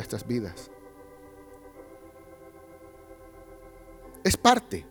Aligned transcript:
nuestras 0.00 0.26
vidas. 0.26 0.70
Es 4.24 4.34
parte. 4.34 4.86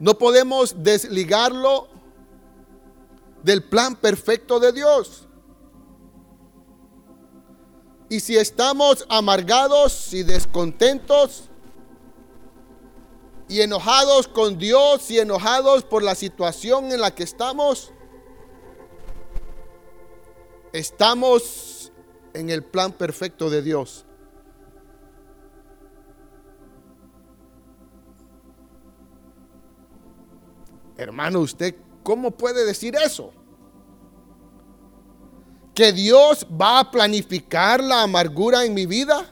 No 0.00 0.18
podemos 0.18 0.82
desligarlo 0.82 1.88
del 3.44 3.62
plan 3.62 3.94
perfecto 3.94 4.58
de 4.58 4.72
Dios. 4.72 5.28
Y 8.08 8.18
si 8.18 8.36
estamos 8.36 9.06
amargados 9.08 10.12
y 10.12 10.24
descontentos 10.24 11.44
y 13.48 13.60
enojados 13.60 14.26
con 14.26 14.58
Dios 14.58 15.08
y 15.08 15.20
enojados 15.20 15.84
por 15.84 16.02
la 16.02 16.16
situación 16.16 16.90
en 16.90 17.00
la 17.00 17.14
que 17.14 17.22
estamos, 17.22 17.92
estamos 20.72 21.92
en 22.34 22.50
el 22.50 22.64
plan 22.64 22.92
perfecto 22.92 23.50
de 23.50 23.62
Dios. 23.62 24.07
Hermano, 30.98 31.38
¿usted 31.38 31.76
cómo 32.02 32.32
puede 32.32 32.66
decir 32.66 32.96
eso? 32.96 33.32
¿Que 35.72 35.92
Dios 35.92 36.44
va 36.60 36.80
a 36.80 36.90
planificar 36.90 37.80
la 37.80 38.02
amargura 38.02 38.64
en 38.64 38.74
mi 38.74 38.84
vida? 38.84 39.30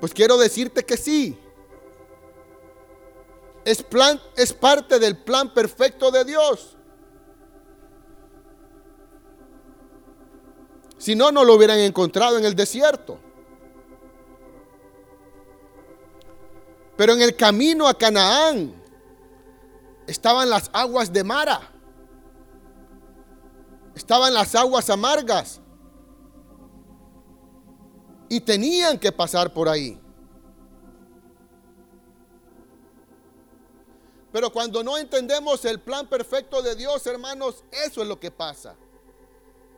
Pues 0.00 0.12
quiero 0.12 0.36
decirte 0.36 0.84
que 0.84 0.96
sí. 0.96 1.38
Es, 3.64 3.84
plan, 3.84 4.20
es 4.36 4.52
parte 4.52 4.98
del 4.98 5.16
plan 5.16 5.54
perfecto 5.54 6.10
de 6.10 6.24
Dios. 6.24 6.76
Si 10.98 11.14
no, 11.14 11.30
no 11.30 11.44
lo 11.44 11.54
hubieran 11.54 11.78
encontrado 11.78 12.36
en 12.36 12.44
el 12.44 12.56
desierto. 12.56 13.20
Pero 16.96 17.14
en 17.14 17.22
el 17.22 17.34
camino 17.34 17.88
a 17.88 17.94
Canaán 17.94 18.72
estaban 20.06 20.48
las 20.48 20.70
aguas 20.72 21.12
de 21.12 21.24
Mara. 21.24 21.60
Estaban 23.94 24.32
las 24.34 24.54
aguas 24.54 24.90
amargas. 24.90 25.60
Y 28.28 28.40
tenían 28.40 28.98
que 28.98 29.12
pasar 29.12 29.52
por 29.52 29.68
ahí. 29.68 30.00
Pero 34.32 34.50
cuando 34.52 34.82
no 34.82 34.98
entendemos 34.98 35.64
el 35.64 35.80
plan 35.80 36.08
perfecto 36.08 36.60
de 36.60 36.74
Dios, 36.74 37.06
hermanos, 37.06 37.62
eso 37.70 38.02
es 38.02 38.08
lo 38.08 38.18
que 38.18 38.32
pasa. 38.32 38.74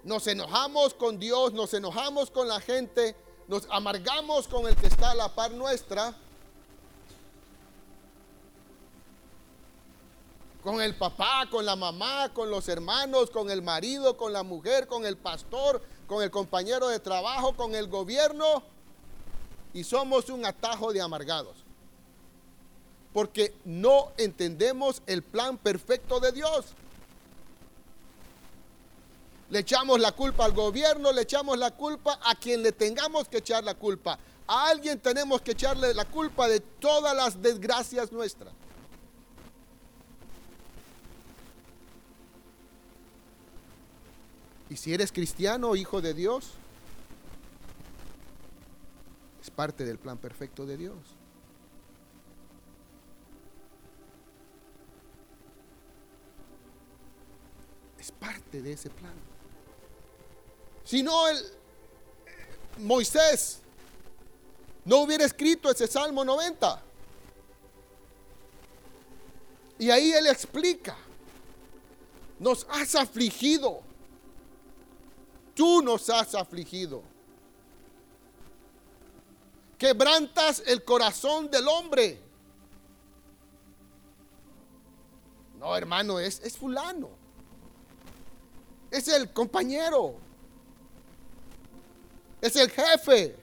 Nos 0.03 0.27
enojamos 0.29 0.95
con 0.95 1.19
Dios, 1.19 1.53
nos 1.53 1.75
enojamos 1.75 2.31
con 2.31 2.49
la 2.49 2.61
gente, 2.61 3.17
nos 3.49 3.67
amargamos 3.71 4.49
con 4.49 4.67
el 4.67 4.75
que 4.77 4.87
está 4.87 5.11
a 5.11 5.15
la 5.15 5.35
par 5.35 5.51
nuestra 5.51 6.15
con 10.67 10.81
el 10.81 10.97
papá, 10.97 11.47
con 11.49 11.65
la 11.65 11.77
mamá, 11.77 12.29
con 12.35 12.51
los 12.51 12.69
hermanos, 12.69 13.31
con 13.31 13.53
el 13.53 13.63
marido, 13.63 14.17
con 14.17 14.33
la 14.33 14.43
mujer, 14.43 14.89
con 14.89 15.07
el 15.07 15.17
pastor, 15.17 15.81
con 16.09 16.25
el 16.25 16.33
compañero 16.33 16.89
de 16.89 16.99
trabajo, 16.99 17.55
con 17.55 17.77
el 17.77 17.87
gobierno. 17.87 18.65
Y 19.73 19.85
somos 19.85 20.29
un 20.29 20.45
atajo 20.45 20.93
de 20.93 21.01
amargados. 21.01 21.55
Porque 23.13 23.55
no 23.65 24.11
entendemos 24.17 25.03
el 25.07 25.23
plan 25.23 25.57
perfecto 25.57 26.19
de 26.19 26.33
Dios. 26.33 26.65
Le 29.51 29.61
echamos 29.61 30.01
la 30.01 30.11
culpa 30.11 30.47
al 30.47 30.53
gobierno, 30.53 31.13
le 31.13 31.23
echamos 31.23 31.57
la 31.59 31.71
culpa 31.71 32.19
a 32.25 32.35
quien 32.35 32.65
le 32.65 32.73
tengamos 32.73 33.29
que 33.29 33.39
echar 33.39 33.63
la 33.63 33.75
culpa. 33.75 34.19
A 34.49 34.67
alguien 34.67 34.99
tenemos 34.99 35.41
que 35.43 35.53
echarle 35.53 35.95
la 35.95 36.07
culpa 36.07 36.49
de 36.49 36.59
todas 36.59 37.15
las 37.15 37.41
desgracias 37.41 38.11
nuestras. 38.11 38.53
Y 44.69 44.77
si 44.77 44.93
eres 44.93 45.13
cristiano, 45.13 45.77
hijo 45.77 46.01
de 46.01 46.13
Dios, 46.13 46.53
es 49.41 49.51
parte 49.51 49.85
del 49.85 49.99
plan 49.99 50.19
perfecto 50.19 50.67
de 50.67 50.77
Dios. 50.77 50.99
Es 57.99 58.11
parte 58.11 58.61
de 58.61 58.73
ese 58.73 58.91
plan. 58.91 59.15
Si 60.85 61.03
no, 61.03 61.29
el, 61.29 61.39
Moisés 62.79 63.61
no 64.85 64.99
hubiera 64.99 65.25
escrito 65.25 65.71
ese 65.71 65.87
Salmo 65.87 66.25
90. 66.25 66.83
Y 69.79 69.91
ahí 69.91 70.13
él 70.13 70.27
explica, 70.27 70.97
nos 72.39 72.67
has 72.71 72.95
afligido 72.95 73.83
tú 75.57 75.83
nos 75.83 76.09
has 76.11 76.35
afligido. 76.37 77.03
Quebrantas 79.77 80.63
el 80.67 80.85
corazón 80.85 81.51
del 81.51 81.67
hombre. 81.67 82.21
No, 85.59 85.75
hermano, 85.75 86.21
es, 86.21 86.41
es 86.41 86.57
fulano. 86.57 87.09
Es 88.91 89.09
el 89.09 89.33
compañero. 89.33 90.15
Es 92.41 92.55
el 92.57 92.71
jefe. 92.71 93.37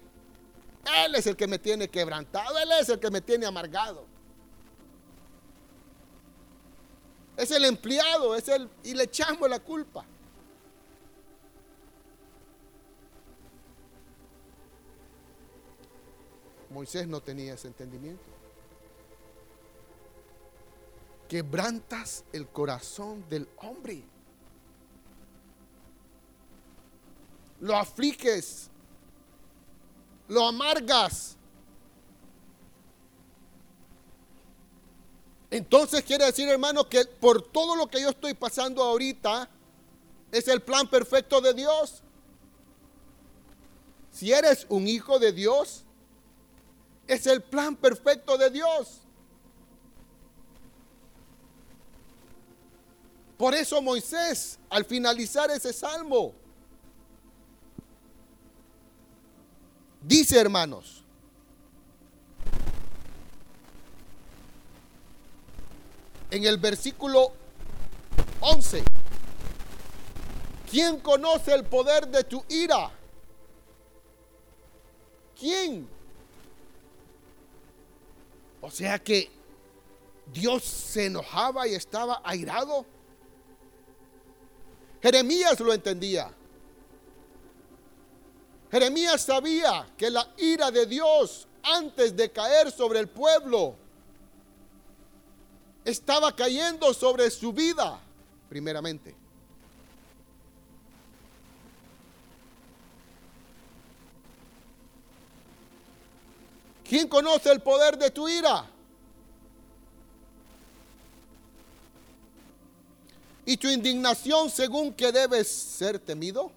Él 1.05 1.15
es 1.15 1.27
el 1.27 1.35
que 1.35 1.47
me 1.47 1.59
tiene 1.59 1.89
quebrantado. 1.89 2.57
Él 2.59 2.69
es 2.79 2.89
el 2.89 2.99
que 2.99 3.09
me 3.09 3.21
tiene 3.21 3.45
amargado. 3.45 4.05
Es 7.35 7.49
el 7.51 7.65
empleado. 7.65 8.35
Es 8.35 8.47
el, 8.47 8.69
y 8.83 8.93
le 8.93 9.03
echamos 9.03 9.49
la 9.49 9.59
culpa. 9.59 10.05
Moisés 16.73 17.07
no 17.07 17.21
tenía 17.21 17.53
ese 17.53 17.67
entendimiento. 17.67 18.23
Quebrantas 21.29 22.25
el 22.33 22.47
corazón 22.47 23.23
del 23.29 23.47
hombre. 23.57 24.03
Lo 27.61 27.77
afliges. 27.77 28.69
Lo 30.27 30.47
amargas. 30.47 31.37
Entonces 35.51 36.03
quiere 36.03 36.25
decir, 36.25 36.49
hermano, 36.49 36.89
que 36.89 37.05
por 37.05 37.41
todo 37.41 37.75
lo 37.75 37.87
que 37.87 38.01
yo 38.01 38.09
estoy 38.09 38.33
pasando 38.33 38.81
ahorita, 38.81 39.47
es 40.31 40.47
el 40.47 40.63
plan 40.63 40.89
perfecto 40.89 41.39
de 41.41 41.53
Dios. 41.53 42.01
Si 44.11 44.31
eres 44.31 44.65
un 44.69 44.87
hijo 44.87 45.19
de 45.19 45.31
Dios, 45.31 45.83
es 47.07 47.27
el 47.27 47.41
plan 47.41 47.75
perfecto 47.75 48.37
de 48.37 48.49
Dios. 48.49 49.01
Por 53.37 53.53
eso 53.53 53.81
Moisés, 53.81 54.59
al 54.69 54.85
finalizar 54.85 55.51
ese 55.51 55.73
salmo, 55.73 56.33
dice 60.01 60.39
hermanos, 60.39 61.03
en 66.31 66.45
el 66.45 66.57
versículo 66.57 67.33
11, 68.39 68.83
¿quién 70.69 70.99
conoce 70.99 71.53
el 71.53 71.63
poder 71.65 72.07
de 72.07 72.23
tu 72.23 72.43
ira? 72.49 72.91
¿Quién? 75.37 75.92
O 78.65 78.71
sea 78.71 78.97
que 78.97 79.29
Dios 80.31 80.63
se 80.63 81.07
enojaba 81.07 81.67
y 81.67 81.75
estaba 81.75 82.21
airado. 82.23 82.85
Jeremías 85.01 85.59
lo 85.59 85.73
entendía. 85.73 86.33
Jeremías 88.71 89.21
sabía 89.21 89.85
que 89.97 90.09
la 90.09 90.33
ira 90.37 90.71
de 90.71 90.85
Dios 90.85 91.45
antes 91.61 92.15
de 92.15 92.31
caer 92.31 92.71
sobre 92.71 92.99
el 92.99 93.09
pueblo 93.09 93.75
estaba 95.83 96.33
cayendo 96.33 96.93
sobre 96.93 97.29
su 97.31 97.51
vida, 97.51 97.99
primeramente. 98.47 99.13
¿Quién 106.93 107.07
conoce 107.07 107.51
el 107.51 107.59
poder 107.59 107.97
de 107.97 108.11
tu 108.11 108.29
ira? 108.29 108.69
¿Y 113.47 113.57
tu 113.57 113.67
indignación 113.67 114.47
según 114.47 114.93
que 114.93 115.11
debes 115.11 115.47
ser 115.47 115.97
temido? 115.97 116.51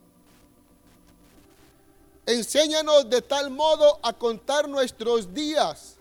Enséñanos 2.27 3.09
de 3.09 3.23
tal 3.23 3.49
modo 3.49 3.99
a 4.03 4.13
contar 4.13 4.69
nuestros 4.69 5.33
días 5.33 5.95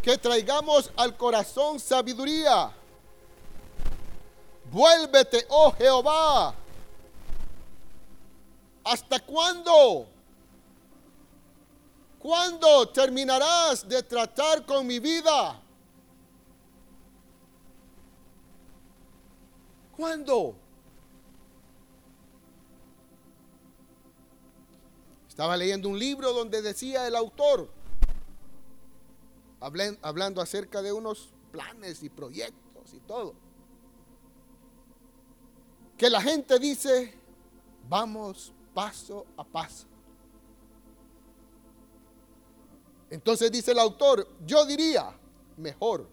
que 0.00 0.16
traigamos 0.16 0.92
al 0.96 1.16
corazón 1.16 1.80
sabiduría. 1.80 2.70
Vuélvete, 4.70 5.46
oh 5.48 5.72
Jehová. 5.72 6.54
¿Hasta 8.84 9.18
cuándo? 9.18 10.13
¿Cuándo 12.24 12.88
terminarás 12.88 13.86
de 13.86 14.02
tratar 14.02 14.64
con 14.64 14.86
mi 14.86 14.98
vida? 14.98 15.60
¿Cuándo? 19.94 20.56
Estaba 25.28 25.54
leyendo 25.54 25.90
un 25.90 25.98
libro 25.98 26.32
donde 26.32 26.62
decía 26.62 27.06
el 27.06 27.14
autor, 27.14 27.68
hablando 30.00 30.40
acerca 30.40 30.80
de 30.80 30.94
unos 30.94 31.28
planes 31.52 32.02
y 32.02 32.08
proyectos 32.08 32.94
y 32.94 33.00
todo, 33.00 33.34
que 35.98 36.08
la 36.08 36.22
gente 36.22 36.58
dice, 36.58 37.18
vamos 37.86 38.50
paso 38.72 39.26
a 39.36 39.44
paso. 39.44 39.93
Entonces 43.10 43.50
dice 43.50 43.72
el 43.72 43.78
autor, 43.78 44.26
yo 44.44 44.64
diría, 44.64 45.16
mejor, 45.56 46.08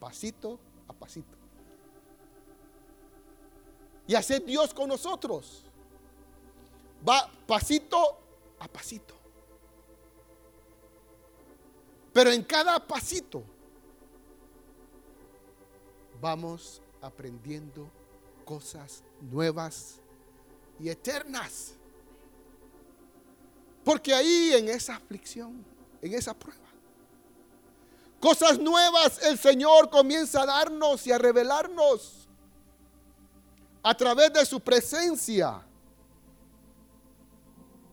pasito 0.00 0.58
a 0.88 0.92
pasito. 0.92 1.36
Y 4.06 4.14
hacer 4.14 4.44
Dios 4.44 4.74
con 4.74 4.88
nosotros. 4.88 5.64
Va 7.08 7.30
pasito 7.46 8.18
a 8.58 8.68
pasito. 8.68 9.14
Pero 12.12 12.30
en 12.30 12.42
cada 12.42 12.84
pasito 12.86 13.42
vamos 16.20 16.82
aprendiendo 17.00 17.90
cosas 18.44 19.02
nuevas 19.20 20.00
y 20.78 20.88
eternas. 20.88 21.74
Porque 23.84 24.14
ahí 24.14 24.52
en 24.52 24.68
esa 24.68 24.96
aflicción, 24.96 25.64
en 26.02 26.14
esa 26.14 26.34
prueba, 26.34 26.60
cosas 28.20 28.58
nuevas 28.58 29.22
el 29.22 29.38
Señor 29.38 29.88
comienza 29.88 30.42
a 30.42 30.46
darnos 30.46 31.06
y 31.06 31.12
a 31.12 31.18
revelarnos 31.18 32.28
a 33.82 33.94
través 33.94 34.32
de 34.32 34.44
su 34.44 34.60
presencia. 34.60 35.62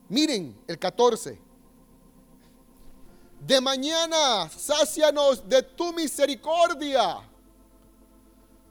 Miren 0.08 0.60
el 0.68 0.78
14. 0.78 1.40
De 3.40 3.62
mañana, 3.62 4.50
sácianos 4.50 5.48
de 5.48 5.64
tu 5.64 5.94
misericordia. 5.94 7.22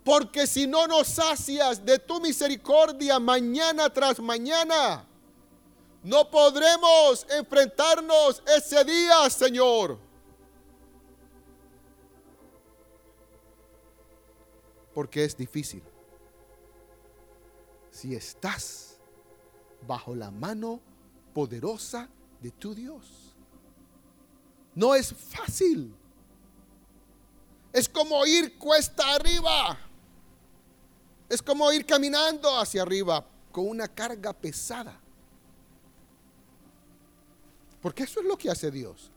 Porque 0.05 0.46
si 0.46 0.67
no 0.67 0.87
nos 0.87 1.06
sacias 1.08 1.84
de 1.84 1.99
tu 1.99 2.20
misericordia 2.20 3.19
mañana 3.19 3.91
tras 3.91 4.19
mañana, 4.20 5.05
no 6.08 6.31
podremos 6.31 7.26
enfrentarnos 7.28 8.43
ese 8.56 8.82
día, 8.82 9.28
Señor. 9.28 9.99
Porque 14.94 15.22
es 15.22 15.37
difícil. 15.37 15.82
Si 17.90 18.14
estás 18.14 18.96
bajo 19.87 20.14
la 20.14 20.31
mano 20.31 20.81
poderosa 21.34 22.08
de 22.40 22.52
tu 22.52 22.75
Dios. 22.75 23.37
No 24.75 24.94
es 24.94 25.12
fácil. 25.12 25.94
Es 27.70 27.87
como 27.87 28.25
ir 28.25 28.56
cuesta 28.56 29.14
arriba. 29.14 29.78
Es 31.28 31.43
como 31.43 31.70
ir 31.70 31.84
caminando 31.84 32.49
hacia 32.58 32.81
arriba 32.81 33.26
con 33.52 33.69
una 33.69 33.87
carga 33.87 34.32
pesada. 34.32 34.99
Porque 37.80 38.04
eso 38.04 38.20
es 38.20 38.26
lo 38.26 38.36
que 38.36 38.50
hace 38.50 38.70
Dios. 38.70 39.10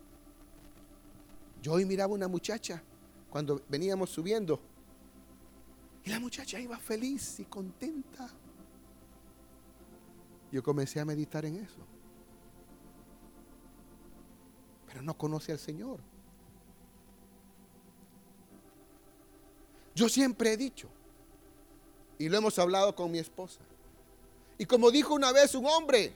Yo 1.61 1.73
hoy 1.73 1.85
miraba 1.85 2.13
una 2.13 2.27
muchacha 2.27 2.81
cuando 3.29 3.61
veníamos 3.69 4.09
subiendo. 4.09 4.59
Y 6.03 6.09
la 6.09 6.19
muchacha 6.19 6.59
iba 6.59 6.77
feliz 6.77 7.39
y 7.39 7.45
contenta. 7.45 8.29
Yo 10.51 10.61
comencé 10.61 10.99
a 10.99 11.05
meditar 11.05 11.45
en 11.45 11.57
eso 11.57 11.91
pero 14.91 15.03
no 15.03 15.17
conoce 15.17 15.53
al 15.53 15.59
Señor. 15.59 15.99
Yo 19.95 20.09
siempre 20.09 20.53
he 20.53 20.57
dicho, 20.57 20.89
y 22.17 22.27
lo 22.27 22.37
hemos 22.37 22.59
hablado 22.59 22.93
con 22.93 23.09
mi 23.09 23.19
esposa, 23.19 23.61
y 24.57 24.65
como 24.65 24.91
dijo 24.91 25.13
una 25.13 25.31
vez 25.31 25.55
un 25.55 25.65
hombre, 25.65 26.13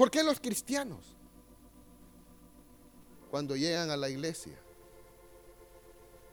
¿por 0.00 0.10
qué 0.10 0.24
los 0.24 0.40
cristianos 0.40 1.14
cuando 3.30 3.54
llegan 3.54 3.90
a 3.90 3.98
la 3.98 4.08
iglesia 4.08 4.56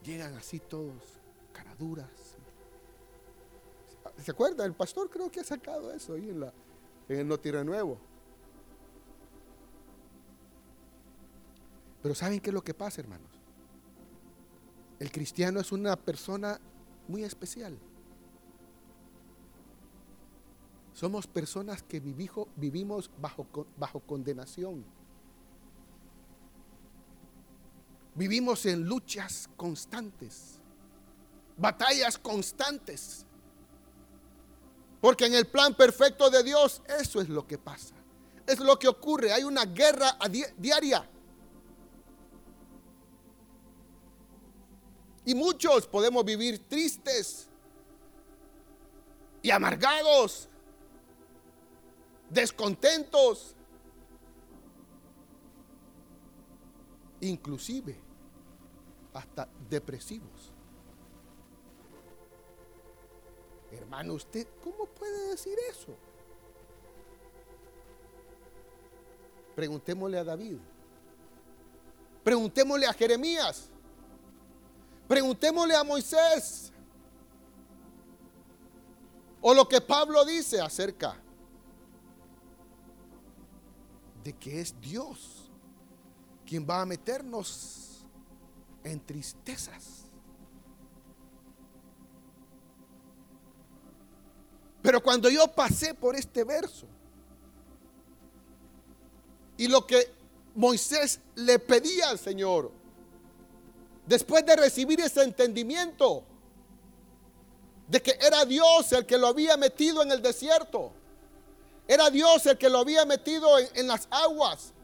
llegan 0.02 0.34
así 0.38 0.58
todos 0.58 1.02
caraduras? 1.52 2.08
¿Se 4.24 4.30
acuerda? 4.30 4.64
El 4.64 4.72
pastor 4.72 5.10
creo 5.10 5.30
que 5.30 5.40
ha 5.40 5.44
sacado 5.44 5.92
eso 5.92 6.14
ahí 6.14 6.30
en, 6.30 6.40
la, 6.40 6.54
en 7.10 7.18
el 7.18 7.28
Noti 7.28 7.52
Nuevo. 7.52 7.98
Pero 12.02 12.14
¿saben 12.14 12.40
qué 12.40 12.48
es 12.48 12.54
lo 12.54 12.64
que 12.64 12.72
pasa, 12.72 13.02
hermanos? 13.02 13.32
El 14.98 15.12
cristiano 15.12 15.60
es 15.60 15.72
una 15.72 15.94
persona 15.94 16.58
muy 17.06 17.22
especial. 17.22 17.78
Somos 20.98 21.28
personas 21.28 21.80
que 21.84 22.00
vivimos 22.00 23.08
bajo, 23.20 24.00
condenación. 24.04 24.84
Vivimos 28.16 28.66
en 28.66 28.82
luchas 28.82 29.48
constantes, 29.56 30.58
batallas 31.56 32.18
constantes. 32.18 33.24
Porque 35.00 35.26
en 35.26 35.34
el 35.34 35.46
plan 35.46 35.72
perfecto 35.76 36.30
de 36.30 36.42
Dios 36.42 36.82
eso 36.98 37.20
es 37.20 37.28
lo 37.28 37.46
que 37.46 37.58
pasa. 37.58 37.94
Es 38.44 38.58
lo 38.58 38.76
que 38.76 38.88
ocurre. 38.88 39.32
Hay 39.32 39.44
una 39.44 39.66
guerra 39.66 40.18
diaria. 40.56 41.08
Y 45.24 45.32
muchos 45.32 45.86
podemos 45.86 46.24
vivir 46.24 46.58
tristes 46.68 47.48
y 49.42 49.52
amargados, 49.52 50.48
descontentos, 52.30 53.54
inclusive 57.20 57.96
hasta 59.14 59.48
depresivos. 59.68 60.52
Hermano, 63.70 64.14
¿usted 64.14 64.46
cómo 64.62 64.86
puede 64.86 65.30
decir 65.30 65.56
eso? 65.70 65.94
Preguntémosle 69.54 70.18
a 70.18 70.24
David. 70.24 70.56
Preguntémosle 72.24 72.86
a 72.86 72.92
Jeremías. 72.92 73.68
Preguntémosle 75.06 75.74
a 75.74 75.84
Moisés. 75.84 76.72
O 79.40 79.54
lo 79.54 79.68
que 79.68 79.80
Pablo 79.80 80.24
dice 80.24 80.60
acerca 80.60 81.20
de 84.28 84.34
que 84.34 84.60
es 84.60 84.78
Dios 84.78 85.50
quien 86.44 86.68
va 86.68 86.82
a 86.82 86.84
meternos 86.84 88.04
en 88.84 89.00
tristezas. 89.00 90.04
Pero 94.82 95.02
cuando 95.02 95.30
yo 95.30 95.48
pasé 95.48 95.94
por 95.94 96.14
este 96.14 96.44
verso 96.44 96.86
y 99.56 99.66
lo 99.66 99.86
que 99.86 100.12
Moisés 100.54 101.20
le 101.34 101.58
pedía 101.58 102.10
al 102.10 102.18
Señor, 102.18 102.70
después 104.06 104.44
de 104.44 104.56
recibir 104.56 105.00
ese 105.00 105.22
entendimiento 105.22 106.22
de 107.86 108.02
que 108.02 108.18
era 108.20 108.44
Dios 108.44 108.92
el 108.92 109.06
que 109.06 109.16
lo 109.16 109.28
había 109.28 109.56
metido 109.56 110.02
en 110.02 110.12
el 110.12 110.20
desierto, 110.20 110.92
era 111.88 112.10
Dios 112.10 112.44
el 112.44 112.58
que 112.58 112.68
lo 112.68 112.78
había 112.78 113.06
metido 113.06 113.48
en, 113.58 113.88
las 113.88 114.06
aguas, 114.10 114.74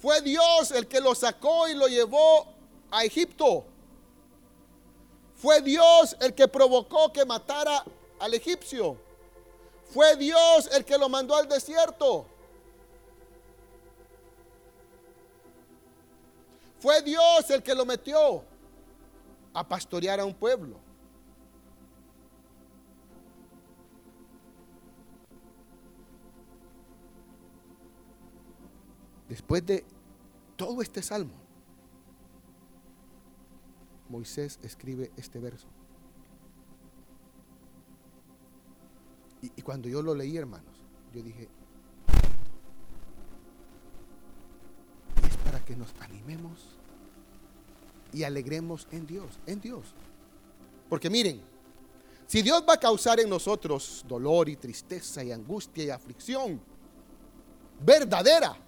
fue 0.00 0.20
Dios 0.20 0.70
el 0.70 0.86
que 0.86 1.00
lo 1.00 1.14
sacó 1.14 1.66
y 1.68 1.74
lo 1.74 1.88
llevó 1.88 2.46
a 2.90 3.04
Egipto, 3.04 3.64
fue 5.34 5.60
Dios 5.62 6.14
el 6.20 6.34
que 6.34 6.46
provocó 6.46 7.12
que 7.12 7.24
matara 7.24 7.84
al 8.20 8.32
egipcio. 8.32 8.96
Fue 9.92 10.14
Dios 10.14 10.68
el 10.72 10.84
que 10.84 10.96
lo 10.96 11.08
mandó 11.08 11.34
al 11.34 11.48
desierto. 11.48 12.24
Fue 16.78 17.02
Dios 17.02 17.50
el 17.50 17.60
que 17.60 17.74
lo 17.74 17.84
metió 17.84 18.44
a 19.52 19.66
pastorear 19.66 20.20
a 20.20 20.24
un 20.24 20.34
pueblo. 20.34 20.76
Después 29.32 29.64
de 29.64 29.82
todo 30.56 30.82
este 30.82 31.02
salmo, 31.02 31.32
Moisés 34.10 34.58
escribe 34.62 35.10
este 35.16 35.38
verso. 35.38 35.66
Y, 39.40 39.62
cuando 39.62 39.88
yo 39.88 40.02
lo 40.02 40.14
leí, 40.14 40.36
hermanos, 40.36 40.84
yo 41.14 41.22
dije, 41.22 41.48
es 45.26 45.36
para 45.38 45.64
que 45.64 45.76
nos 45.76 45.94
animemos 46.00 46.76
y 48.12 48.24
alegremos 48.24 48.86
en 48.90 49.06
Dios, 49.06 49.38
en 49.46 49.62
Dios. 49.62 49.94
Porque 50.90 51.08
miren, 51.08 51.40
si 52.26 52.42
Dios 52.42 52.62
va 52.68 52.74
a 52.74 52.80
causar 52.80 53.18
en 53.18 53.30
nosotros 53.30 54.04
dolor 54.06 54.50
y 54.50 54.56
tristeza 54.56 55.24
y 55.24 55.32
angustia 55.32 55.84
y 55.84 55.88
aflicción 55.88 56.60
verdadera, 57.82 58.61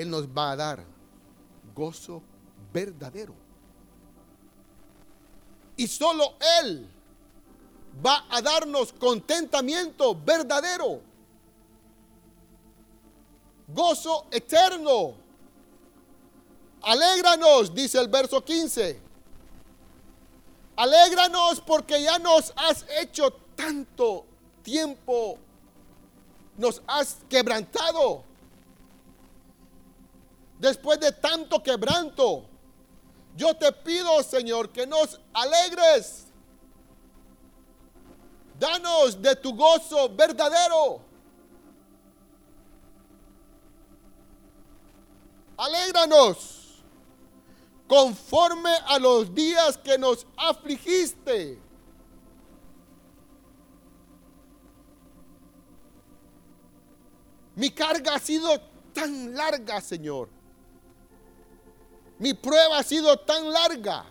Él 0.00 0.10
nos 0.10 0.26
va 0.26 0.52
a 0.52 0.56
dar 0.56 0.84
gozo 1.74 2.22
verdadero. 2.72 3.34
Y 5.76 5.86
solo 5.86 6.34
Él 6.60 6.88
va 8.04 8.24
a 8.30 8.40
darnos 8.40 8.92
contentamiento 8.92 10.14
verdadero, 10.14 11.00
gozo 13.68 14.26
eterno. 14.30 15.14
Alégranos, 16.82 17.74
dice 17.74 17.98
el 17.98 18.08
verso 18.08 18.44
15. 18.44 19.00
Alégranos 20.76 21.60
porque 21.60 22.00
ya 22.00 22.20
nos 22.20 22.52
has 22.56 22.84
hecho 23.00 23.32
tanto 23.56 24.24
tiempo, 24.62 25.38
nos 26.56 26.80
has 26.86 27.18
quebrantado. 27.28 28.27
Después 30.58 30.98
de 30.98 31.12
tanto 31.12 31.62
quebranto, 31.62 32.44
yo 33.36 33.54
te 33.54 33.70
pido, 33.70 34.22
Señor, 34.24 34.70
que 34.70 34.86
nos 34.86 35.20
alegres. 35.32 36.26
Danos 38.58 39.22
de 39.22 39.36
tu 39.36 39.54
gozo 39.54 40.08
verdadero. 40.08 41.00
Alégranos 45.56 46.82
conforme 47.86 48.70
a 48.86 48.98
los 48.98 49.32
días 49.32 49.78
que 49.78 49.96
nos 49.96 50.26
afligiste. 50.36 51.58
Mi 57.54 57.70
carga 57.70 58.14
ha 58.16 58.18
sido 58.18 58.60
tan 58.92 59.34
larga, 59.34 59.80
Señor. 59.80 60.37
Mi 62.18 62.34
prueba 62.34 62.78
ha 62.78 62.82
sido 62.82 63.16
tan 63.18 63.52
larga. 63.52 64.04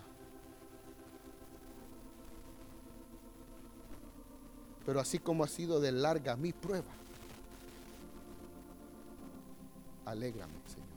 Pero 4.86 5.00
así 5.00 5.18
como 5.18 5.44
ha 5.44 5.48
sido 5.48 5.80
de 5.80 5.92
larga 5.92 6.34
mi 6.36 6.52
prueba, 6.52 6.90
alégrame, 10.06 10.54
Señor. 10.66 10.88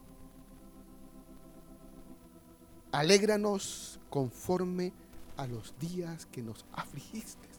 Alégranos 2.93 3.99
conforme 4.09 4.93
a 5.35 5.45
los 5.47 5.77
días 5.77 6.25
que 6.27 6.41
nos 6.41 6.65
afligiste. 6.71 7.51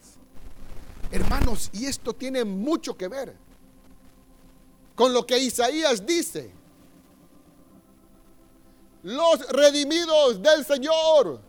Hermanos, 1.13 1.69
y 1.75 1.85
esto 1.85 2.15
tiene 2.15 2.43
mucho 2.43 2.97
que 2.97 3.07
ver 3.07 3.37
con 4.95 5.13
lo 5.13 5.27
que 5.27 5.39
Isaías 5.39 6.07
dice 6.07 6.51
los 9.03 9.41
redimidos 9.49 10.41
del 10.41 10.65
Señor 10.65 11.41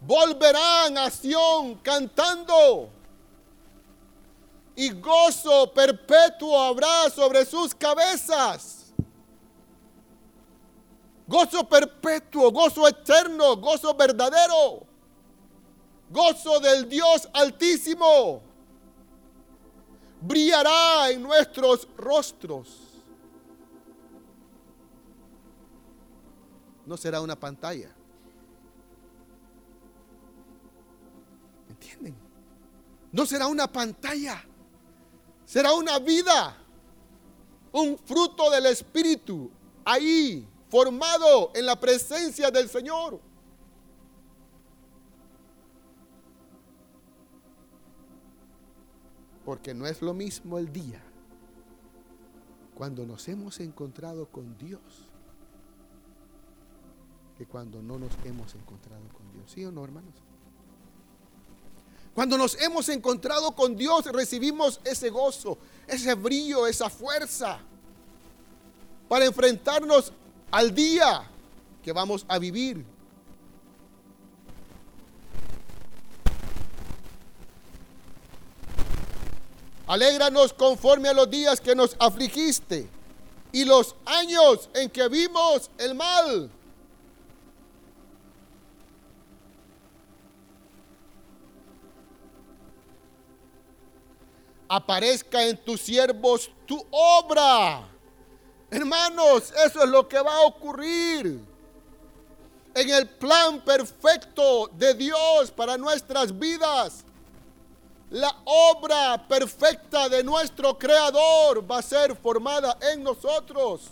volverán 0.00 0.98
a 0.98 1.10
Sión 1.10 1.76
cantando 1.76 2.90
y 4.74 4.90
gozo 4.90 5.72
perpetuo 5.72 6.58
habrá 6.60 7.08
sobre 7.10 7.44
sus 7.44 7.74
cabezas. 7.74 8.92
Gozo 11.26 11.66
perpetuo, 11.68 12.50
gozo 12.50 12.88
eterno, 12.88 13.56
gozo 13.56 13.94
verdadero, 13.94 14.84
gozo 16.10 16.58
del 16.58 16.88
Dios 16.88 17.28
altísimo. 17.32 18.42
Brillará 20.20 21.10
en 21.10 21.22
nuestros 21.22 21.86
rostros 21.96 22.81
no 26.86 26.96
será 26.96 27.20
una 27.20 27.38
pantalla. 27.38 27.94
¿Entienden? 31.68 32.14
No 33.12 33.26
será 33.26 33.46
una 33.46 33.70
pantalla. 33.70 34.44
Será 35.44 35.72
una 35.74 35.98
vida. 35.98 36.56
Un 37.72 37.96
fruto 37.98 38.50
del 38.50 38.66
Espíritu 38.66 39.50
ahí, 39.84 40.46
formado 40.68 41.52
en 41.54 41.66
la 41.66 41.78
presencia 41.78 42.50
del 42.50 42.68
Señor. 42.68 43.20
Porque 49.44 49.74
no 49.74 49.86
es 49.86 50.02
lo 50.02 50.14
mismo 50.14 50.58
el 50.58 50.72
día 50.72 51.02
cuando 52.74 53.06
nos 53.06 53.28
hemos 53.28 53.60
encontrado 53.60 54.26
con 54.26 54.56
Dios 54.56 55.08
cuando 57.46 57.82
no 57.82 57.98
nos 57.98 58.12
hemos 58.24 58.54
encontrado 58.54 59.02
con 59.16 59.32
Dios. 59.32 59.50
¿Sí 59.52 59.64
o 59.64 59.72
no, 59.72 59.84
hermanos? 59.84 60.14
Cuando 62.14 62.36
nos 62.36 62.60
hemos 62.60 62.88
encontrado 62.88 63.52
con 63.52 63.76
Dios 63.76 64.04
recibimos 64.06 64.80
ese 64.84 65.08
gozo, 65.08 65.56
ese 65.86 66.14
brillo, 66.14 66.66
esa 66.66 66.90
fuerza 66.90 67.58
para 69.08 69.24
enfrentarnos 69.24 70.12
al 70.50 70.74
día 70.74 71.28
que 71.82 71.92
vamos 71.92 72.24
a 72.28 72.38
vivir. 72.38 72.84
Alégranos 79.86 80.52
conforme 80.52 81.08
a 81.08 81.12
los 81.12 81.30
días 81.30 81.60
que 81.60 81.74
nos 81.74 81.96
afligiste 81.98 82.88
y 83.52 83.64
los 83.64 83.94
años 84.06 84.70
en 84.74 84.88
que 84.88 85.08
vimos 85.08 85.70
el 85.78 85.94
mal. 85.94 86.50
Aparezca 94.74 95.46
en 95.46 95.62
tus 95.62 95.82
siervos 95.82 96.50
tu 96.64 96.82
obra. 96.90 97.86
Hermanos, 98.70 99.52
eso 99.66 99.82
es 99.82 99.88
lo 99.90 100.08
que 100.08 100.18
va 100.18 100.34
a 100.34 100.46
ocurrir 100.46 101.44
en 102.74 102.88
el 102.90 103.06
plan 103.06 103.60
perfecto 103.60 104.68
de 104.68 104.94
Dios 104.94 105.50
para 105.50 105.76
nuestras 105.76 106.38
vidas. 106.38 107.04
La 108.08 108.34
obra 108.46 109.28
perfecta 109.28 110.08
de 110.08 110.24
nuestro 110.24 110.78
Creador 110.78 111.70
va 111.70 111.80
a 111.80 111.82
ser 111.82 112.16
formada 112.16 112.78
en 112.80 113.02
nosotros. 113.02 113.90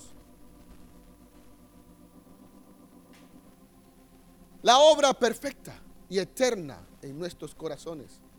La 4.62 4.78
obra 4.78 5.12
perfecta 5.12 5.74
y 6.08 6.18
eterna 6.18 6.78
en 7.02 7.18
nuestros 7.18 7.54
corazones. 7.54 8.29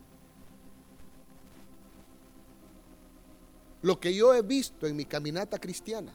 Lo 3.82 4.00
que 4.00 4.14
yo 4.14 4.34
he 4.34 4.42
visto 4.42 4.86
en 4.86 4.96
mi 4.96 5.06
caminata 5.06 5.60
cristiana, 5.60 6.14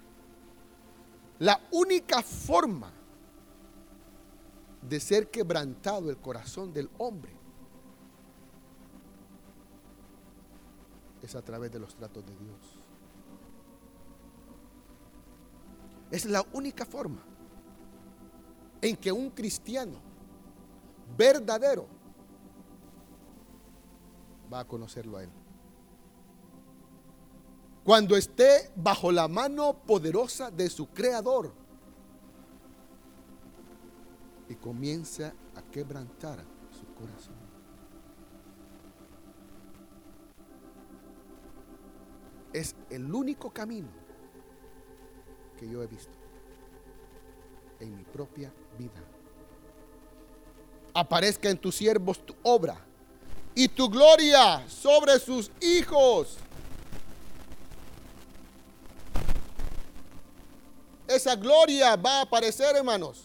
la 1.39 1.61
única 1.73 2.23
forma 2.23 2.93
de 4.83 5.01
ser 5.01 5.31
quebrantado 5.31 6.11
el 6.11 6.17
corazón 6.19 6.73
del 6.73 6.89
hombre 6.99 7.33
es 11.23 11.35
a 11.35 11.43
través 11.43 11.73
de 11.73 11.81
los 11.81 11.95
tratos 11.97 12.25
de 12.25 12.37
Dios. 12.37 12.79
Es 16.11 16.25
la 16.25 16.47
única 16.53 16.87
forma 16.87 17.21
en 18.81 18.97
que 18.97 19.11
un 19.11 19.31
cristiano 19.31 19.99
verdadero 21.17 21.89
va 24.53 24.61
a 24.61 24.65
conocerlo 24.65 25.17
a 25.17 25.25
Él. 25.25 25.31
Cuando 27.87 28.17
esté 28.17 28.73
bajo 28.75 29.13
la 29.13 29.29
mano 29.29 29.73
poderosa 29.73 30.51
de 30.51 30.69
su 30.69 30.89
Creador 30.89 31.53
y 34.49 34.57
comienza 34.57 35.33
a 35.55 35.63
quebrantar 35.71 36.45
su 36.73 36.85
corazón. 36.95 37.37
Es 42.53 42.75
el 42.91 43.15
único 43.15 43.53
camino 43.53 43.87
que 45.57 45.69
yo 45.71 45.81
he 45.81 45.87
visto 45.87 46.19
en 47.79 47.97
mi 47.97 48.03
propia 48.03 48.53
vida. 48.77 49.01
Aparezca 50.93 51.49
en 51.49 51.59
tus 51.59 51.77
siervos 51.77 52.19
tu 52.27 52.35
obra 52.43 52.85
y 53.55 53.69
tu 53.69 53.89
gloria 53.89 54.69
sobre 54.69 55.21
sus 55.21 55.53
hijos. 55.61 56.39
Esa 61.17 61.35
gloria 61.35 61.97
va 61.97 62.19
a 62.19 62.23
aparecer, 62.23 62.77
hermanos, 62.77 63.23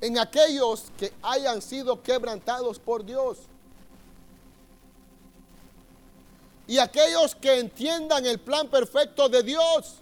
en 0.00 0.18
aquellos 0.18 0.86
que 0.98 1.12
hayan 1.22 1.62
sido 1.62 2.02
quebrantados 2.02 2.80
por 2.80 3.04
Dios. 3.04 3.38
Y 6.66 6.78
aquellos 6.78 7.36
que 7.36 7.60
entiendan 7.60 8.26
el 8.26 8.40
plan 8.40 8.66
perfecto 8.66 9.28
de 9.28 9.44
Dios. 9.44 9.98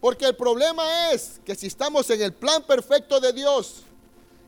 Porque 0.00 0.26
el 0.26 0.34
problema 0.34 1.12
es 1.12 1.40
que 1.44 1.54
si 1.54 1.68
estamos 1.68 2.10
en 2.10 2.22
el 2.22 2.32
plan 2.32 2.64
perfecto 2.64 3.20
de 3.20 3.32
Dios 3.32 3.84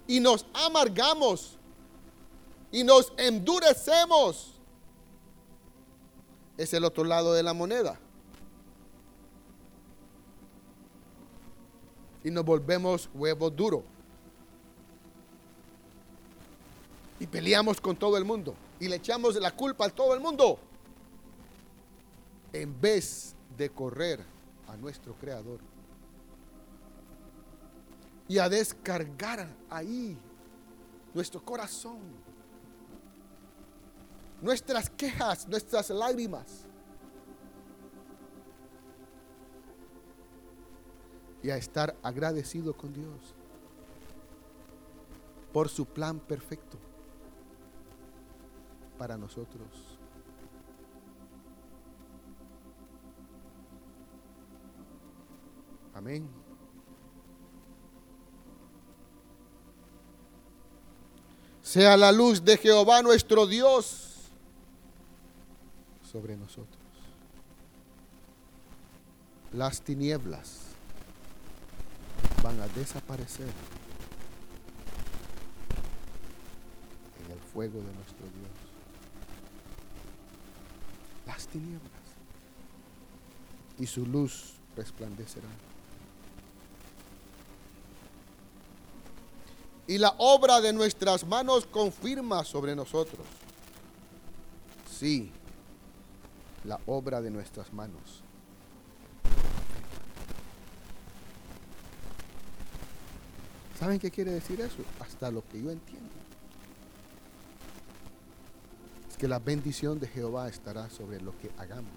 y 0.08 0.18
nos 0.18 0.46
amargamos 0.52 1.52
y 2.72 2.82
nos 2.82 3.12
endurecemos, 3.16 4.48
es 6.56 6.72
el 6.72 6.84
otro 6.84 7.04
lado 7.04 7.34
de 7.34 7.44
la 7.44 7.52
moneda. 7.52 8.00
Y 12.24 12.30
nos 12.30 12.44
volvemos 12.44 13.08
huevos 13.14 13.54
duros. 13.54 13.82
Y 17.20 17.26
peleamos 17.26 17.80
con 17.80 17.96
todo 17.96 18.16
el 18.16 18.24
mundo. 18.24 18.54
Y 18.80 18.88
le 18.88 18.96
echamos 18.96 19.34
la 19.36 19.50
culpa 19.50 19.86
a 19.86 19.90
todo 19.90 20.14
el 20.14 20.20
mundo. 20.20 20.58
En 22.52 22.80
vez 22.80 23.34
de 23.56 23.70
correr 23.70 24.20
a 24.68 24.76
nuestro 24.76 25.14
Creador. 25.14 25.60
Y 28.28 28.38
a 28.38 28.48
descargar 28.48 29.48
ahí 29.70 30.16
nuestro 31.14 31.42
corazón. 31.42 31.98
Nuestras 34.40 34.90
quejas, 34.90 35.48
nuestras 35.48 35.90
lágrimas. 35.90 36.67
Y 41.42 41.50
a 41.50 41.56
estar 41.56 41.96
agradecido 42.02 42.76
con 42.76 42.92
Dios 42.92 43.34
por 45.52 45.68
su 45.68 45.86
plan 45.86 46.18
perfecto 46.18 46.78
para 48.98 49.16
nosotros. 49.16 49.68
Amén. 55.94 56.28
Sea 61.62 61.96
la 61.96 62.12
luz 62.12 62.44
de 62.44 62.56
Jehová 62.56 63.02
nuestro 63.02 63.46
Dios 63.46 64.30
sobre 66.02 66.36
nosotros. 66.36 66.78
Las 69.52 69.82
tinieblas 69.82 70.67
van 72.42 72.60
a 72.60 72.68
desaparecer 72.68 73.48
en 77.24 77.32
el 77.32 77.38
fuego 77.52 77.78
de 77.78 77.92
nuestro 77.92 78.24
Dios. 78.24 78.50
Las 81.26 81.46
tinieblas. 81.48 81.82
Y 83.78 83.86
su 83.86 84.06
luz 84.06 84.54
resplandecerá. 84.76 85.48
y 89.88 89.96
la 89.96 90.14
obra 90.18 90.60
de 90.60 90.72
nuestras 90.72 91.26
manos 91.26 91.66
confirma 91.66 92.44
sobre 92.44 92.76
nosotros. 92.76 93.26
Sí, 94.88 95.32
la 96.64 96.78
obra 96.86 97.22
de 97.22 97.30
nuestras 97.30 97.72
manos. 97.72 98.22
¿Saben 103.78 104.00
qué 104.00 104.10
quiere 104.10 104.32
decir 104.32 104.60
eso? 104.60 104.78
Hasta 105.00 105.30
lo 105.30 105.46
que 105.48 105.62
yo 105.62 105.70
entiendo. 105.70 106.08
Es 109.08 109.16
que 109.16 109.28
la 109.28 109.38
bendición 109.38 110.00
de 110.00 110.08
Jehová 110.08 110.48
estará 110.48 110.90
sobre 110.90 111.20
lo 111.20 111.36
que 111.38 111.50
hagamos. 111.58 111.92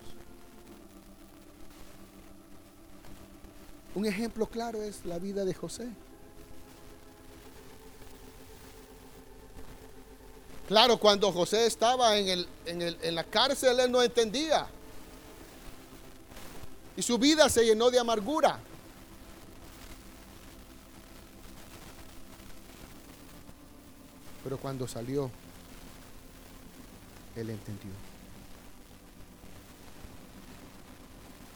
Un 3.96 4.06
ejemplo 4.06 4.46
claro 4.46 4.82
es 4.84 5.06
la 5.06 5.18
vida 5.18 5.44
de 5.44 5.54
José. 5.54 5.90
Claro, 10.68 10.98
cuando 10.98 11.34
José 11.34 11.66
estaba 11.66 12.18
en, 12.18 12.46
la 13.16 13.24
cárcel, 13.24 13.80
él 13.80 13.92
no 13.92 14.02
entendía. 14.02 14.68
Y 16.96 17.02
su 17.02 17.18
vida 17.18 17.50
se 17.50 17.66
llenó 17.66 17.90
de 17.90 18.00
amargura. 18.00 18.60
Pero 24.52 24.62
cuando 24.62 24.86
salió, 24.86 25.32
él 27.38 27.50
entendió. 27.52 27.90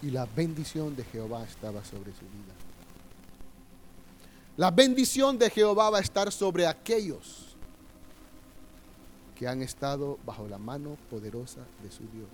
Y 0.01 0.11
la 0.11 0.25
bendición 0.25 0.95
de 0.95 1.03
Jehová 1.03 1.43
estaba 1.43 1.83
sobre 1.83 2.13
su 2.13 2.21
vida. 2.21 2.53
La 4.55 4.71
bendición 4.71 5.37
de 5.37 5.49
Jehová 5.49 5.89
va 5.89 5.97
a 5.97 6.01
estar 6.01 6.31
sobre 6.31 6.67
aquellos 6.67 7.57
que 9.37 9.45
han 9.45 9.61
estado 9.61 10.17
bajo 10.25 10.47
la 10.47 10.57
mano 10.57 10.95
poderosa 11.09 11.65
de 11.83 11.91
su 11.91 12.03
Dios. 12.03 12.29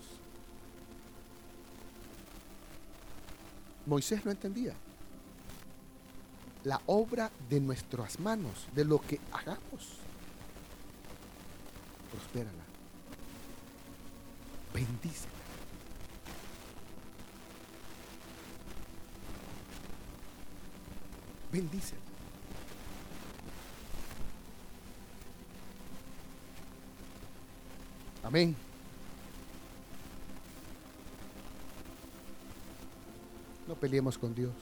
Moisés 3.88 4.24
no 4.24 4.30
entendía 4.30 4.76
la 6.66 6.80
obra 6.86 7.32
de 7.50 7.60
nuestras 7.60 8.20
manos, 8.20 8.68
de 8.76 8.86
lo 8.86 9.02
que 9.02 9.20
hagamos. 9.32 10.02
Prospérala. 12.12 12.66
Bendícela. 14.74 15.32
Bendícela. 21.52 22.02
Amén. 28.24 28.56
No 33.68 33.76
peleemos 33.76 34.18
con 34.18 34.34
Dios. 34.34 34.54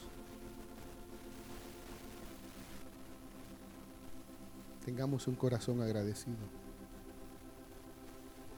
Tengamos 4.86 5.28
un 5.28 5.36
corazón 5.36 5.82
agradecido. 5.82 6.69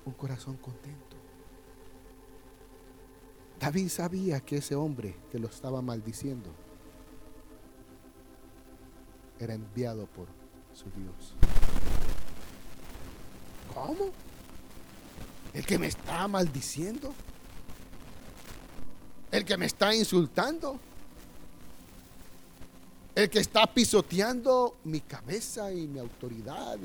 Un 0.06 0.14
corazón 0.14 0.58
contento. 0.58 1.18
David 3.60 3.90
sabía 3.90 4.40
que 4.40 4.58
ese 4.58 4.76
hombre 4.76 5.16
que 5.32 5.38
lo 5.38 5.48
estaba 5.48 5.84
maldiciendo 5.84 6.50
era 9.40 9.54
enviado 9.54 10.08
por 10.08 10.28
su 10.74 10.86
Dios. 11.00 11.36
¿Cómo? 13.74 14.10
El 15.54 15.66
que 15.66 15.78
me 15.78 15.88
está 15.88 16.28
maldiciendo. 16.28 17.14
El 19.32 19.46
que 19.46 19.58
me 19.58 19.66
está 19.66 19.94
insultando. 19.94 20.80
El 23.14 23.30
que 23.30 23.40
está 23.40 23.68
pisoteando 23.68 24.78
mi 24.86 25.02
cabeza 25.02 25.72
y 25.72 25.88
mi 25.88 26.00
autoridad. 26.00 26.78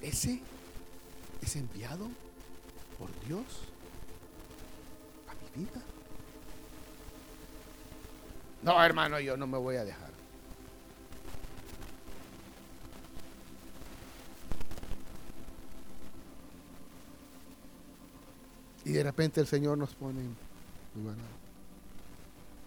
Ese 0.00 0.40
es 1.42 1.56
enviado 1.56 2.08
por 2.98 3.10
Dios 3.26 3.44
a 5.28 5.34
mi 5.34 5.64
vida. 5.64 5.82
No, 8.62 8.82
hermano, 8.82 9.20
yo 9.20 9.36
no 9.36 9.46
me 9.46 9.58
voy 9.58 9.76
a 9.76 9.84
dejar. 9.84 10.10
Y 18.84 18.92
de 18.92 19.02
repente 19.02 19.40
el 19.40 19.46
Señor 19.46 19.78
nos 19.78 19.94
pone 19.94 20.22
y 20.22 20.34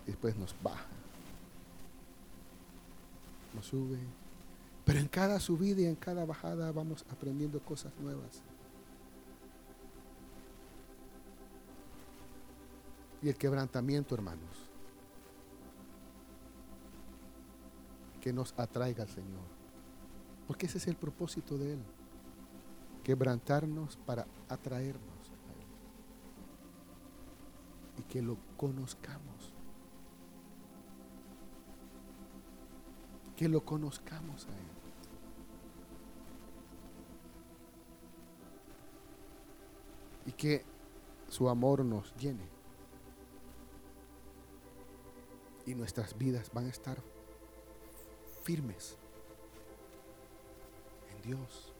después 0.05 0.35
nos 0.35 0.55
baja, 0.61 0.85
nos 3.53 3.65
sube, 3.65 3.97
pero 4.85 4.99
en 4.99 5.07
cada 5.07 5.39
subida 5.39 5.81
y 5.81 5.85
en 5.85 5.95
cada 5.95 6.25
bajada 6.25 6.71
vamos 6.71 7.05
aprendiendo 7.09 7.59
cosas 7.61 7.93
nuevas. 7.99 8.43
Y 13.21 13.29
el 13.29 13.37
quebrantamiento, 13.37 14.13
hermanos, 14.15 14.69
que 18.19 18.33
nos 18.33 18.53
atraiga 18.57 19.03
al 19.03 19.09
Señor. 19.09 19.47
Porque 20.47 20.65
ese 20.65 20.77
es 20.77 20.87
el 20.87 20.97
propósito 20.97 21.57
de 21.57 21.73
Él. 21.73 21.79
Quebrantarnos 23.03 23.95
para 24.05 24.27
atraernos 24.49 25.29
a 25.29 25.51
Él. 25.53 25.67
Y 27.99 28.01
que 28.03 28.21
lo 28.21 28.37
conozcamos. 28.57 29.52
Que 33.35 33.47
lo 33.49 33.65
conozcamos 33.65 34.45
a 34.47 34.51
Él. 34.51 34.67
Y 40.25 40.31
que 40.31 40.63
su 41.27 41.49
amor 41.49 41.83
nos 41.83 42.15
llene. 42.15 42.47
Y 45.65 45.75
nuestras 45.75 46.17
vidas 46.17 46.51
van 46.53 46.65
a 46.65 46.69
estar 46.69 47.01
firmes 48.43 48.97
en 51.09 51.21
Dios. 51.21 51.73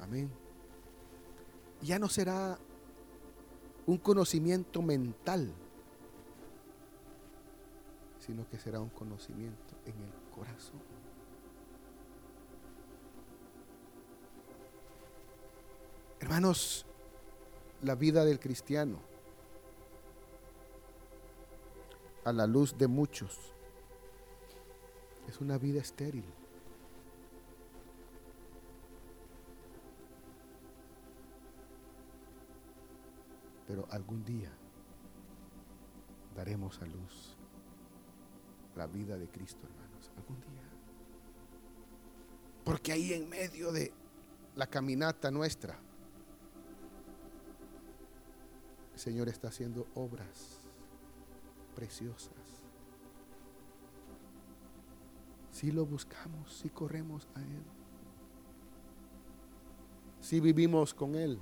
Amén. 0.00 0.30
Ya 1.82 1.98
no 1.98 2.08
será 2.08 2.58
un 3.86 3.98
conocimiento 3.98 4.82
mental, 4.82 5.52
sino 8.26 8.48
que 8.48 8.58
será 8.58 8.80
un 8.80 8.88
conocimiento 8.88 9.76
en 9.84 9.94
el 10.02 10.12
corazón. 10.34 10.80
Hermanos, 16.18 16.84
la 17.82 17.94
vida 17.94 18.24
del 18.24 18.40
cristiano 18.40 18.98
a 22.24 22.32
la 22.32 22.48
luz 22.48 22.76
de 22.76 22.88
muchos 22.88 23.38
es 25.28 25.40
una 25.40 25.58
vida 25.58 25.80
estéril. 25.80 26.24
Pero 33.68 33.86
algún 33.90 34.24
día 34.24 34.50
daremos 36.34 36.80
a 36.82 36.86
luz 36.86 37.35
la 38.76 38.86
vida 38.86 39.16
de 39.16 39.28
Cristo, 39.28 39.60
hermanos. 39.64 40.10
Algún 40.16 40.40
día. 40.40 40.62
Porque 42.64 42.92
ahí 42.92 43.12
en 43.12 43.28
medio 43.28 43.72
de 43.72 43.92
la 44.54 44.66
caminata 44.66 45.30
nuestra, 45.30 45.78
el 48.94 48.98
Señor 48.98 49.28
está 49.28 49.48
haciendo 49.48 49.86
obras 49.94 50.58
preciosas. 51.74 52.32
Si 55.52 55.70
lo 55.70 55.86
buscamos, 55.86 56.52
si 56.52 56.68
corremos 56.68 57.28
a 57.34 57.40
Él, 57.40 57.62
si 60.20 60.40
vivimos 60.40 60.92
con 60.92 61.14
Él. 61.14 61.38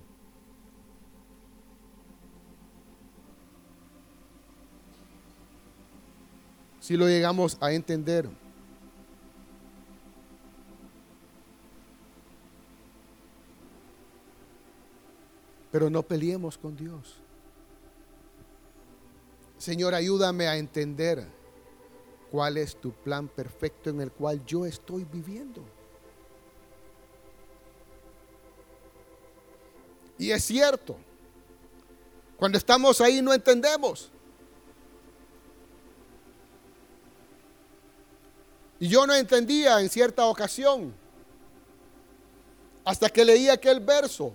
Si 6.84 6.98
lo 6.98 7.08
llegamos 7.08 7.56
a 7.62 7.72
entender. 7.72 8.28
Pero 15.72 15.88
no 15.88 16.02
peleemos 16.02 16.58
con 16.58 16.76
Dios. 16.76 17.14
Señor, 19.56 19.94
ayúdame 19.94 20.46
a 20.46 20.58
entender 20.58 21.26
cuál 22.30 22.58
es 22.58 22.76
tu 22.76 22.92
plan 22.92 23.28
perfecto 23.28 23.88
en 23.88 24.02
el 24.02 24.12
cual 24.12 24.44
yo 24.44 24.66
estoy 24.66 25.04
viviendo. 25.04 25.64
Y 30.18 30.32
es 30.32 30.44
cierto, 30.44 30.98
cuando 32.36 32.58
estamos 32.58 33.00
ahí 33.00 33.22
no 33.22 33.32
entendemos. 33.32 34.10
Y 38.84 38.88
yo 38.88 39.06
no 39.06 39.14
entendía 39.14 39.80
en 39.80 39.88
cierta 39.88 40.26
ocasión, 40.26 40.94
hasta 42.84 43.08
que 43.08 43.24
leí 43.24 43.48
aquel 43.48 43.80
verso. 43.80 44.30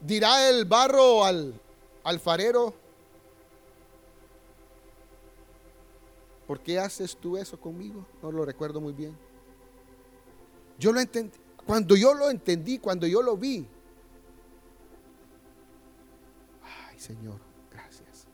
Dirá 0.00 0.50
el 0.50 0.64
barro 0.64 1.24
al, 1.24 1.54
alfarero, 2.02 2.74
¿por 6.48 6.58
qué 6.58 6.80
haces 6.80 7.16
tú 7.16 7.36
eso 7.36 7.60
conmigo? 7.60 8.04
No 8.20 8.32
lo 8.32 8.44
recuerdo 8.44 8.80
muy 8.80 8.92
bien. 8.92 9.16
Yo 10.80 10.90
lo 10.90 10.98
entendí, 10.98 11.38
cuando 11.64 11.94
yo 11.94 12.12
lo 12.12 12.28
entendí, 12.28 12.80
cuando 12.80 13.06
yo 13.06 13.22
lo 13.22 13.36
vi, 13.36 13.68
ay 16.60 16.98
Señor, 16.98 17.38
gracias. 17.70 18.26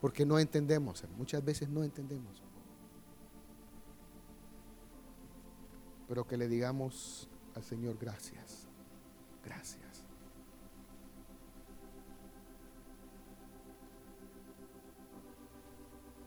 Porque 0.00 0.24
no 0.24 0.38
entendemos, 0.38 1.04
muchas 1.16 1.44
veces 1.44 1.68
no 1.68 1.84
entendemos. 1.84 2.42
Pero 6.08 6.26
que 6.26 6.36
le 6.36 6.48
digamos 6.48 7.28
al 7.54 7.62
Señor 7.62 7.98
gracias, 7.98 8.66
gracias. 9.44 10.04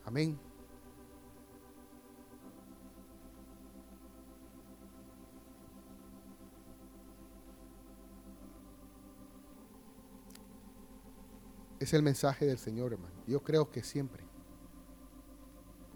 Amén. 0.06 0.53
Es 11.84 11.93
el 11.93 12.02
mensaje 12.02 12.46
del 12.46 12.58
Señor, 12.58 12.93
hermano. 12.93 13.13
Yo 13.28 13.43
creo 13.43 13.69
que 13.69 13.84
siempre 13.84 14.24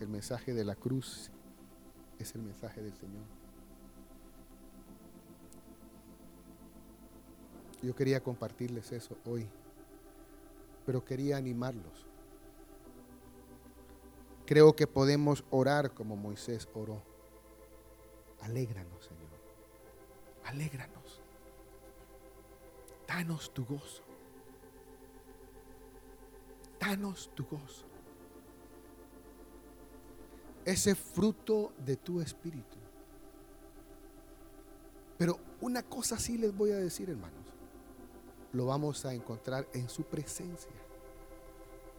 el 0.02 0.10
mensaje 0.10 0.54
de 0.54 0.66
la 0.66 0.76
cruz 0.76 1.32
es 2.20 2.36
el 2.36 2.42
mensaje 2.42 2.82
del 2.82 2.94
Señor. 2.94 3.24
Yo 7.82 7.96
quería 7.96 8.22
compartirles 8.22 8.92
eso 8.92 9.18
hoy, 9.24 9.48
pero 10.86 11.06
quería 11.06 11.38
animarlos. 11.38 12.06
Creo 14.46 14.76
que 14.76 14.88
podemos 14.88 15.46
orar 15.52 15.94
como 15.94 16.18
Moisés 16.18 16.68
oró. 16.74 17.02
Alégranos, 18.42 19.06
Señor. 19.06 19.40
Alégranos. 20.44 21.22
Danos 23.08 23.54
tu 23.54 23.64
gozo. 23.64 24.07
Danos 26.80 27.32
tu 27.36 27.46
gozo. 27.46 27.86
Ese 30.66 30.96
fruto 30.96 31.74
de 31.86 31.96
tu 31.96 32.22
espíritu. 32.22 32.78
Pero 35.18 35.40
una 35.62 35.82
cosa 35.84 36.18
sí 36.20 36.38
les 36.38 36.56
voy 36.56 36.72
a 36.72 36.78
decir, 36.78 37.10
hermanos. 37.10 37.46
Lo 38.54 38.66
vamos 38.66 39.06
a 39.06 39.14
encontrar 39.14 39.68
en 39.74 39.90
su 39.90 40.04
presencia. 40.04 40.72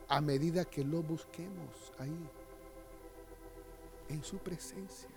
A 0.08 0.20
medida 0.20 0.64
que 0.64 0.84
lo 0.84 1.02
busquemos 1.02 1.92
ahí 1.98 2.28
en 4.08 4.22
su 4.22 4.38
presencia. 4.38 5.08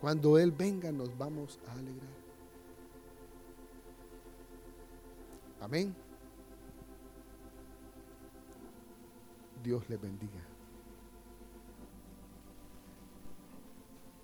Cuando 0.00 0.38
Él 0.38 0.50
venga 0.50 0.90
nos 0.90 1.16
vamos 1.16 1.60
a 1.68 1.72
alegrar. 1.72 2.22
Amén. 5.60 5.94
Dios 9.62 9.88
le 9.88 9.96
bendiga. 9.96 10.51